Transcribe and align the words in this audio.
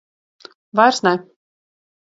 Vairs 0.79 0.99
ne. 1.03 1.13